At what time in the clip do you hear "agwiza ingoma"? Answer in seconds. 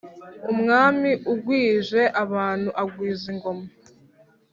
2.81-3.65